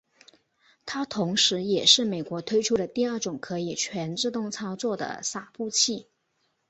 [0.83, 6.07] 它同时也是美国推出的第二种可以全自动操作的洒布器。